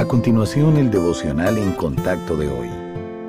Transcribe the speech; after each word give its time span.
A 0.00 0.06
continuación, 0.06 0.78
el 0.78 0.90
devocional 0.90 1.58
en 1.58 1.72
contacto 1.72 2.34
de 2.34 2.48
hoy. 2.48 2.70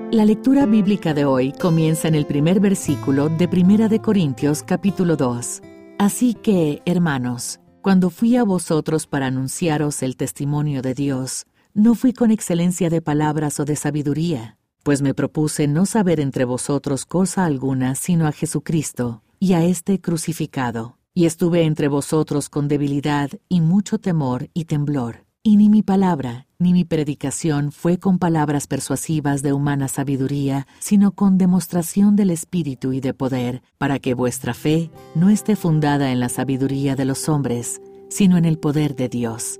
La 0.09 0.23
lectura 0.23 0.65
bíblica 0.65 1.13
de 1.13 1.25
hoy 1.25 1.51
comienza 1.51 2.07
en 2.07 2.15
el 2.15 2.25
primer 2.25 2.61
versículo 2.61 3.27
de 3.27 3.49
Primera 3.49 3.89
de 3.89 3.99
Corintios 3.99 4.63
capítulo 4.63 5.17
2. 5.17 5.61
Así 5.99 6.33
que, 6.33 6.81
hermanos, 6.85 7.59
cuando 7.81 8.09
fui 8.09 8.37
a 8.37 8.45
vosotros 8.45 9.05
para 9.05 9.25
anunciaros 9.25 10.01
el 10.01 10.15
testimonio 10.15 10.81
de 10.81 10.93
Dios, 10.93 11.45
no 11.73 11.93
fui 11.93 12.13
con 12.13 12.31
excelencia 12.31 12.89
de 12.89 13.01
palabras 13.01 13.59
o 13.59 13.65
de 13.65 13.75
sabiduría, 13.75 14.57
pues 14.83 15.01
me 15.01 15.13
propuse 15.13 15.67
no 15.67 15.85
saber 15.85 16.21
entre 16.21 16.45
vosotros 16.45 17.03
cosa 17.03 17.43
alguna 17.43 17.95
sino 17.95 18.27
a 18.27 18.31
Jesucristo 18.31 19.23
y 19.41 19.55
a 19.55 19.65
este 19.65 19.99
crucificado. 19.99 20.97
Y 21.13 21.25
estuve 21.25 21.63
entre 21.63 21.89
vosotros 21.89 22.47
con 22.47 22.69
debilidad 22.69 23.29
y 23.49 23.59
mucho 23.59 23.99
temor 23.99 24.47
y 24.53 24.63
temblor. 24.63 25.25
Y 25.43 25.57
ni 25.57 25.69
mi 25.69 25.81
palabra 25.81 26.45
ni 26.59 26.71
mi 26.71 26.85
predicación 26.85 27.71
fue 27.71 27.97
con 27.97 28.19
palabras 28.19 28.67
persuasivas 28.67 29.41
de 29.41 29.53
humana 29.53 29.87
sabiduría, 29.87 30.67
sino 30.77 31.13
con 31.13 31.39
demostración 31.39 32.15
del 32.15 32.29
Espíritu 32.29 32.93
y 32.93 32.99
de 32.99 33.15
poder, 33.15 33.63
para 33.79 33.97
que 33.97 34.13
vuestra 34.13 34.53
fe 34.53 34.91
no 35.15 35.31
esté 35.31 35.55
fundada 35.55 36.11
en 36.11 36.19
la 36.19 36.29
sabiduría 36.29 36.95
de 36.95 37.05
los 37.05 37.27
hombres, 37.27 37.81
sino 38.07 38.37
en 38.37 38.45
el 38.45 38.59
poder 38.59 38.95
de 38.95 39.09
Dios. 39.09 39.59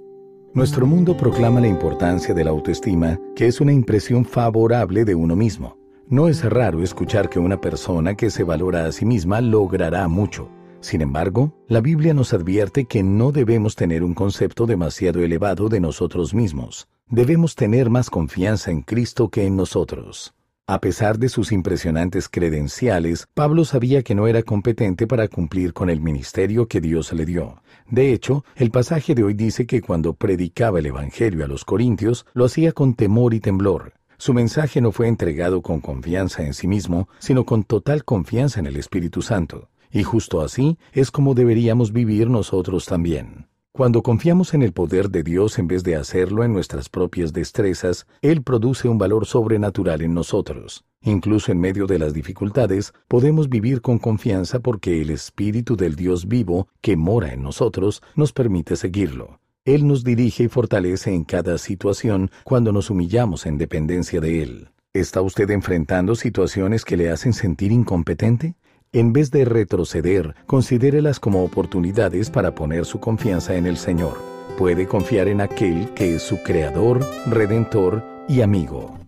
Nuestro 0.54 0.86
mundo 0.86 1.18
proclama 1.18 1.60
la 1.60 1.68
importancia 1.68 2.36
de 2.36 2.44
la 2.44 2.52
autoestima, 2.52 3.20
que 3.36 3.48
es 3.48 3.60
una 3.60 3.74
impresión 3.74 4.24
favorable 4.24 5.04
de 5.04 5.16
uno 5.16 5.36
mismo. 5.36 5.80
No 6.08 6.28
es 6.28 6.44
raro 6.44 6.84
escuchar 6.84 7.28
que 7.28 7.40
una 7.40 7.60
persona 7.60 8.14
que 8.14 8.30
se 8.30 8.44
valora 8.44 8.86
a 8.86 8.92
sí 8.92 9.06
misma 9.06 9.42
logrará 9.42 10.08
mucho. 10.08 10.48
Sin 10.82 11.02
embargo, 11.02 11.54
la 11.68 11.80
Biblia 11.80 12.14
nos 12.14 12.34
advierte 12.34 12.86
que 12.86 13.04
no 13.04 13.32
debemos 13.32 13.76
tener 13.76 14.04
un 14.04 14.16
concepto 14.16 14.66
demasiado 14.66 15.22
elevado 15.22 15.70
de 15.70 15.80
nosotros 15.80 16.34
mismos. 16.34 16.88
Debemos 17.08 17.56
tener 17.56 17.90
más 17.92 18.10
confianza 18.10 18.72
en 18.72 18.82
Cristo 18.82 19.30
que 19.30 19.46
en 19.46 19.56
nosotros. 19.56 20.34
A 20.66 20.80
pesar 20.80 21.20
de 21.20 21.30
sus 21.30 21.52
impresionantes 21.52 22.30
credenciales, 22.30 23.28
Pablo 23.34 23.66
sabía 23.66 24.04
que 24.04 24.16
no 24.16 24.28
era 24.28 24.42
competente 24.42 25.06
para 25.06 25.28
cumplir 25.28 25.74
con 25.74 25.90
el 25.90 26.02
ministerio 26.02 26.68
que 26.68 26.82
Dios 26.82 27.12
le 27.14 27.26
dio. 27.26 27.62
De 27.90 28.14
hecho, 28.14 28.44
el 28.56 28.72
pasaje 28.72 29.14
de 29.14 29.24
hoy 29.24 29.34
dice 29.34 29.68
que 29.68 29.82
cuando 29.82 30.14
predicaba 30.14 30.80
el 30.80 30.86
Evangelio 30.86 31.44
a 31.44 31.48
los 31.48 31.66
Corintios, 31.66 32.26
lo 32.34 32.46
hacía 32.46 32.72
con 32.72 32.94
temor 32.96 33.34
y 33.34 33.40
temblor. 33.40 33.94
Su 34.18 34.34
mensaje 34.34 34.82
no 34.82 34.92
fue 34.92 35.08
entregado 35.08 35.62
con 35.62 35.82
confianza 35.82 36.44
en 36.44 36.54
sí 36.54 36.68
mismo, 36.68 37.10
sino 37.20 37.44
con 37.44 37.64
total 37.64 38.06
confianza 38.06 38.60
en 38.60 38.68
el 38.68 38.78
Espíritu 38.78 39.22
Santo. 39.24 39.71
Y 39.92 40.04
justo 40.04 40.42
así 40.42 40.78
es 40.94 41.12
como 41.12 41.34
deberíamos 41.34 41.92
vivir 41.92 42.30
nosotros 42.30 42.86
también. 42.86 43.48
Cuando 43.74 44.04
confiamos 44.04 44.54
en 44.54 44.64
el 44.64 44.74
poder 44.74 45.10
de 45.10 45.24
Dios 45.24 45.58
en 45.58 45.68
vez 45.68 45.84
de 45.84 45.96
hacerlo 45.96 46.44
en 46.44 46.52
nuestras 46.52 46.90
propias 46.90 47.32
destrezas, 47.32 48.06
Él 48.22 48.44
produce 48.44 48.90
un 48.90 48.98
valor 48.98 49.26
sobrenatural 49.26 50.02
en 50.02 50.14
nosotros. 50.14 50.84
Incluso 51.02 51.54
en 51.54 51.60
medio 51.60 51.88
de 51.88 51.98
las 51.98 52.14
dificultades, 52.14 52.94
podemos 53.08 53.48
vivir 53.48 53.82
con 53.82 53.98
confianza 53.98 54.60
porque 54.60 55.02
el 55.02 55.10
Espíritu 55.10 55.78
del 55.78 55.96
Dios 55.96 56.28
vivo, 56.28 56.68
que 56.82 56.98
mora 56.98 57.34
en 57.34 57.44
nosotros, 57.44 58.04
nos 58.16 58.34
permite 58.34 58.76
seguirlo. 58.76 59.40
Él 59.64 59.88
nos 59.88 60.04
dirige 60.04 60.44
y 60.44 60.48
fortalece 60.50 61.14
en 61.14 61.24
cada 61.24 61.58
situación 61.58 62.30
cuando 62.44 62.72
nos 62.72 62.90
humillamos 62.90 63.46
en 63.46 63.58
dependencia 63.58 64.20
de 64.20 64.44
Él. 64.44 64.70
¿Está 64.94 65.22
usted 65.22 65.50
enfrentando 65.50 66.16
situaciones 66.16 66.84
que 66.84 66.98
le 66.98 67.10
hacen 67.10 67.32
sentir 67.32 67.72
incompetente? 67.72 68.56
En 68.94 69.14
vez 69.14 69.32
de 69.32 69.46
retroceder, 69.46 70.36
considérelas 70.48 71.18
como 71.18 71.46
oportunidades 71.46 72.30
para 72.30 72.54
poner 72.54 72.84
su 72.84 73.00
confianza 73.00 73.56
en 73.56 73.66
el 73.66 73.78
Señor. 73.78 74.18
Puede 74.58 74.86
confiar 74.86 75.30
en 75.30 75.40
aquel 75.40 75.88
que 75.94 76.16
es 76.16 76.24
su 76.24 76.44
Creador, 76.44 77.00
Redentor 77.26 78.04
y 78.28 78.42
amigo. 78.42 79.00